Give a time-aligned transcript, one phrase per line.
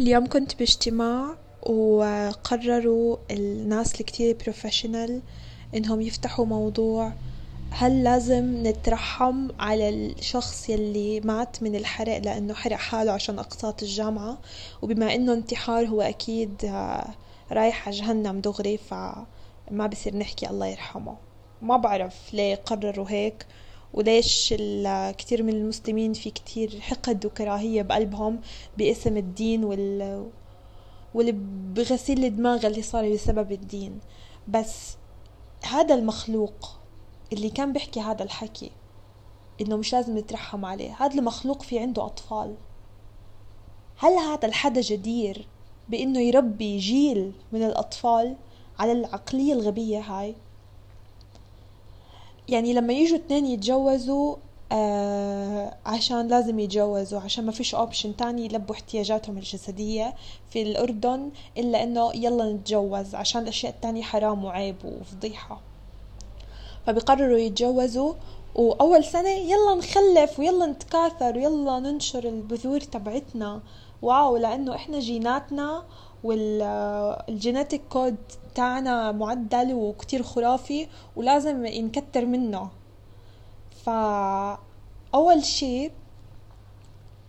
[0.00, 5.22] اليوم كنت باجتماع وقرروا الناس الكتير بروفيشنال
[5.74, 7.12] إنهم يفتحوا موضوع
[7.70, 14.38] هل لازم نترحم على الشخص يلي مات من الحرق لأنه حرق حاله عشان أقساط الجامعة؟
[14.82, 16.72] وبما إنه انتحار هو أكيد
[17.52, 21.16] رايح على جهنم دغري فما بصير نحكي الله يرحمه.
[21.62, 23.46] ما بعرف ليه قرروا هيك.
[23.94, 24.54] وليش
[25.18, 28.40] كتير من المسلمين في كتير حقد وكراهية بقلبهم
[28.78, 30.30] باسم الدين وال
[31.14, 31.32] واللي
[31.74, 34.00] بغسيل الدماغ اللي صار بسبب الدين.
[34.48, 34.96] بس
[35.62, 36.78] هذا المخلوق
[37.32, 38.70] اللي كان بيحكي هذا الحكي
[39.60, 40.96] إنه مش لازم نترحم عليه.
[40.98, 42.54] هذا المخلوق في عنده أطفال.
[43.98, 45.48] هل هذا الحدا جدير
[45.88, 48.36] بإنه يربي جيل من الأطفال
[48.78, 50.34] على العقلية الغبية هاي؟
[52.48, 54.36] يعني لما يجوا اتنين يتجوزوا
[54.72, 60.14] آه عشان لازم يتجوزوا عشان ما فيش option تاني يلبوا احتياجاتهم الجسدية
[60.50, 65.60] في الأردن إلا إنه يلا نتجوز عشان الأشياء التانية حرام وعيب وفضيحة.
[66.86, 68.14] فبيقرروا يتجوزوا
[68.54, 73.60] وأول سنة يلا نخلف ويلا نتكاثر ويلا ننشر البذور تبعتنا.
[74.02, 75.84] wow لأنه إحنا جيناتنا
[76.24, 78.16] وال genetic code
[78.54, 80.86] تاعنا معدل وكتير خرافي
[81.16, 82.70] ولازم ينكتر منه.
[83.84, 85.90] فأول شي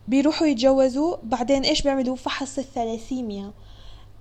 [0.07, 3.51] بيروحوا يتجوزوا بعدين إيش بيعملوا؟ فحص الثلاثيميا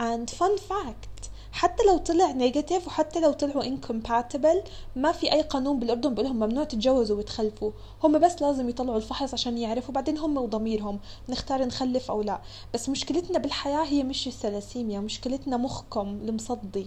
[0.01, 5.79] and fun fact حتى لو طلع نيجاتيف وحتى لو طلعوا incompatible ما في أي قانون
[5.79, 7.71] بالأردن بقولهم ممنوع تتجوزوا وتخلفوا.
[8.05, 12.41] هم بس لازم يطلعوا الفحص عشان يعرفوا بعدين هم وضميرهم نختار نخلف أو لا.
[12.75, 16.87] بس مشكلتنا بالحياة هي مش الثلاثيميا مشكلتنا مخكم المصدي.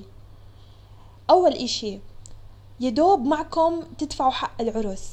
[1.30, 2.00] أول إشي
[2.80, 5.10] يدوب معكم تدفعوا حق العرس.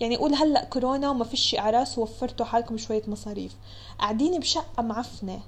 [0.00, 3.56] يعني قول هلأ كورونا وما فيش اعراس ووفرتوا حالكم شوية مصاريف.
[3.98, 5.40] قاعدين بشقة معفنة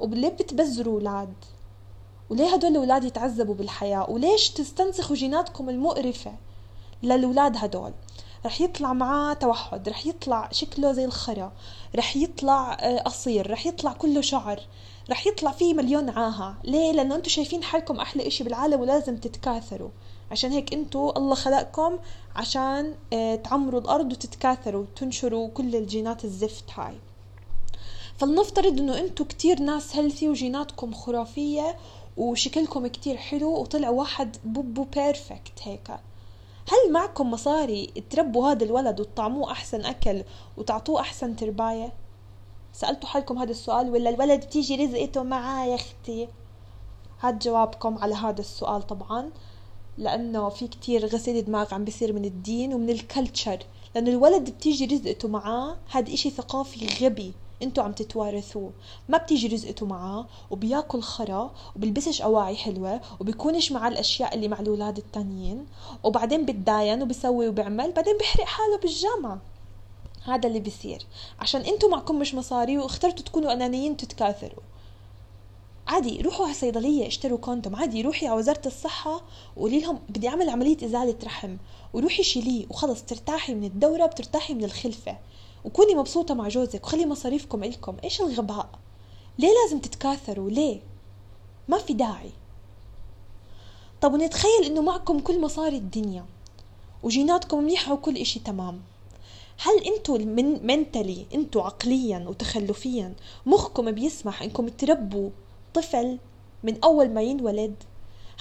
[0.00, 1.34] وليه بتبذروا أولاد
[2.32, 6.32] وليه هدول الأولاد يتعذبوا بالحياة؟ وليش تستنسخوا جيناتكم المقرفة
[7.02, 7.92] للأولاد هدول؟
[8.46, 11.52] رح يطلع معاه توحد رح يطلع شكله زي الخرا
[11.96, 14.60] رح يطلع آه، قصير رح يطلع كله شعر
[15.10, 16.54] رح يطلع فيه مليون عاهة.
[16.64, 19.90] ليه؟ لأنه أنتم شايفين حالكم أحلى إشي بالعالم ولازم تتكاثروا.
[20.30, 21.98] عشان هيك أنتم الله خلقكم
[22.36, 26.94] عشان آه، تعمروا الأرض وتتكاثروا وتنشروا كل الجينات الزفت هاي.
[28.18, 31.76] فلنفترض إنه أنتم كتير ناس healthy وجيناتكم خرافية
[32.16, 35.90] وشكلكم كتير حلو وطلع واحد بوبو perfect هيك
[36.68, 40.24] هل معكم مصاري تربوا هذا الولد وتطعموه أحسن أكل
[40.56, 41.92] وتعطوه أحسن ترباية؟
[42.72, 46.28] سألتوا حالكم هذا السؤال ولا الولد بتيجي رزقته معاه يا أختي؟
[47.20, 49.30] هاد جوابكم على هذا السؤال طبعا
[49.98, 53.58] لأنه في كتير غسيل دماغ عم بيصير من الدين ومن الكلتشر
[53.94, 58.72] لأنه الولد بتيجي رزقته معاه هاد إشي ثقافي غبي أنتوا عم تتوارثوه.
[59.08, 64.98] ما بتيجي رزقته معاه وبياكل خرا وبيلبسش اواعي حلوة وبيكونش مع الأشياء اللي مع الأولاد
[64.98, 65.66] التانيين.
[66.04, 69.38] وبعدين بتداين وبيسوي وبيعمل بعدين بيحرق حاله بالجامعة.
[70.24, 71.06] هذا اللي بيصير.
[71.40, 74.62] عشان أنتوا معكم مش مصاري واخترتوا تكونوا أنانيين تتكاثروا.
[75.86, 79.22] عادي روحوا على صيدلية اشتروا كوندوم عادي روحي على وزارة الصحة
[79.56, 81.56] وقولي لهم بدي أعمل عملية إزالة رحم.
[81.92, 85.18] وروحي شيليه وخلص ترتاحي من الدورة بترتاحي من الخلفة.
[85.64, 88.68] وكوني مبسوطة مع جوزك وخلي مصاريفكم إلكم إيش الغباء؟
[89.38, 90.80] ليه لازم تتكاثروا؟ ليه؟
[91.68, 92.30] ما في داعي.
[94.00, 96.24] طب ونتخيل إنه معكم كل مصاري الدنيا
[97.02, 98.80] وجيناتكم منيحة وكل إشي تمام.
[99.58, 103.14] هل إنتوا من منتلي إنتوا عقليا وتخلفيا
[103.46, 105.30] مخكم بيسمح إنكم تربوا
[105.74, 106.18] طفل
[106.62, 107.74] من أول ما ينولد؟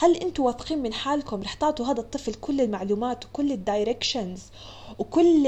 [0.02, 4.42] هل أنتوا واثقين من حالكم؟ رح تعطوا هذا الطفل كل المعلومات وكل الدايركشنز
[5.00, 5.48] وكل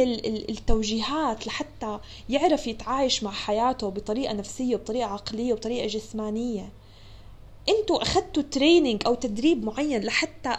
[0.50, 2.00] التوجيهات لحتى
[2.30, 6.69] يعرف يتعايش مع حياته بطريقة نفسية وبطريقة عقلية وبطريقة جسمانية.
[7.69, 10.58] أنتوا أخذتوا تريننج أو تدريب معين لحتى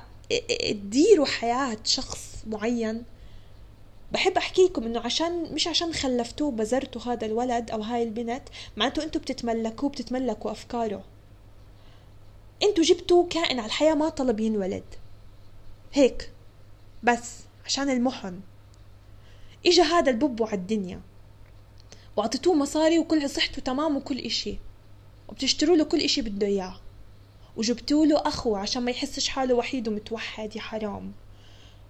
[0.71, 3.05] تديروا حياة شخص معين؟
[4.13, 8.43] بحب أحكي لكم إنه عشان مش عشان خلفتوه بذرتوا هذا الولد أو هاي البنت
[8.77, 11.14] معناته أنتوا بتتملكوه بتتملكوا أفكاره.
[12.63, 14.85] أنتوا جبتوا كائن على الحياة ما طلب ينولد.
[15.93, 16.31] هيك.
[17.03, 18.41] بس عشان المحن.
[19.67, 21.01] إجا هذا البوبو على الدنيا.
[22.17, 24.57] وأعطيتوه مصاري وكل صحته تمام وكل إشي.
[25.29, 26.77] وبتشتروا له كل إشي بده إياه.
[27.57, 30.57] وجبتوا له أخو عشان ما يحسش حاله وحيد ومتوحد.
[30.57, 31.13] يا حرام.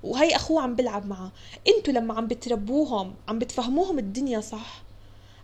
[0.02, 1.32] وهي أخوه عم بلعب معه.
[1.68, 4.82] أنتوا لما عم بتربوهم عم بتفهموهم الدنيا صح.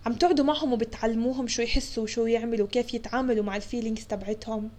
[0.06, 4.70] عم تقعدوا معهم وبتعلموهم شو يحسوا وشو يعملوا كيف يتعاملوا مع ال feelings تبعتهم.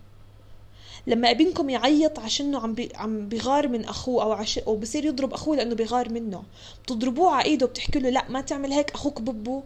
[1.08, 4.60] لما ابنكم يعيط عشانه عم بي عم بيغار من أخوه أو عش...
[4.60, 6.44] أو بصير يضرب أخوه لأنه بيغار منه
[6.84, 9.64] بتضربوه على إيده بتحكي له لا ما تعمل هيك أخوك ببو.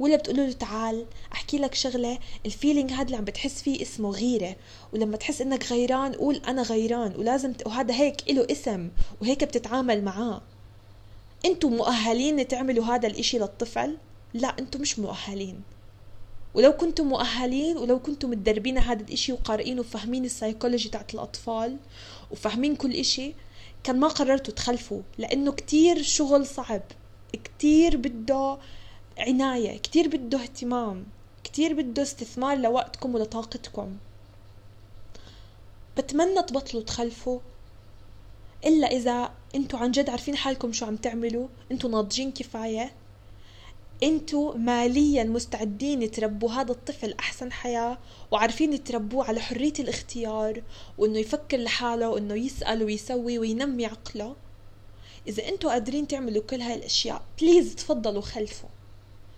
[0.00, 4.10] ولا بتقولوا له تعال أحكي لك شغلة ال feeling هذا اللي عم بتحس فيه اسمه
[4.10, 4.56] غيرة.
[4.92, 7.66] ولما تحس إنك غيران قول أنا غيران ولازم ت...
[7.66, 8.88] وهذا هيك له اسم
[9.22, 10.40] وهيك بتتعامل معاه.
[11.44, 13.96] أنتوا مؤهلين تعملوا هذا الإشي للطفل؟
[14.34, 15.60] لا أنتوا مش مؤهلين.
[16.54, 21.76] ولو كنتم مؤهلين ولو كنتم متدربين على هذا الإشي وقارئين وفاهمين السايكولوجي تاعت الأطفال
[22.30, 23.34] وفاهمين كل إشي
[23.84, 26.82] كان ما قررتوا تخلفوا لأنه كتير شغل صعب
[27.32, 28.58] كتير بده
[29.18, 31.06] عناية كتير بده اهتمام
[31.44, 33.96] كتير بده استثمار لوقتكم ولطاقتكم.
[35.96, 37.40] بتمنى تبطلوا تخلفوا
[38.66, 42.92] إلا إذا أنتوا عن جد عارفين حالكم شو عم تعملوا أنتوا ناضجين كفاية.
[44.02, 47.98] أنتوا ماليا مستعدين تربوا هذا الطفل أحسن حياة
[48.30, 50.62] وعارفين تربوه على حرية الاختيار
[50.98, 54.36] وإنه يفكر لحاله وإنه يسأل ويسوي وينمي عقله.
[55.28, 58.68] إذا أنتوا قادرين تعملوا كل هاي الأشياء please تفضلوا خلفوا.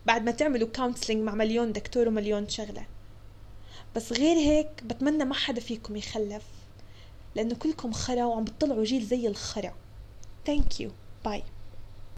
[0.06, 2.86] بعد ما تعملوا counseling مع مليون دكتور ومليون شغلة.
[3.96, 6.42] بس غير هيك بتمنى ما حدا فيكم يخلف
[7.34, 9.74] لأنه كلكم خرا وعم بتطلعوا جيل زي الخرا.
[10.46, 10.90] thank you
[11.24, 11.42] bye